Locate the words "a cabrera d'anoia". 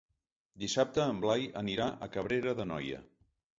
2.07-3.07